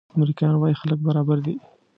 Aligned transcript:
امریکایان 0.17 0.55
وايي 0.57 0.75
خلک 0.81 0.99
برابر 1.07 1.37
دي. 1.45 1.55